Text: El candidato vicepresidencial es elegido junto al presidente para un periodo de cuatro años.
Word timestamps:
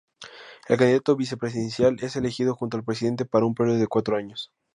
El 0.67 0.79
candidato 0.79 1.15
vicepresidencial 1.15 1.99
es 2.01 2.15
elegido 2.15 2.55
junto 2.55 2.75
al 2.75 2.83
presidente 2.83 3.23
para 3.25 3.45
un 3.45 3.53
periodo 3.53 3.77
de 3.77 3.85
cuatro 3.85 4.15
años. 4.17 4.51